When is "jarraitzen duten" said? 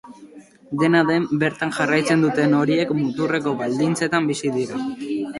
1.79-2.55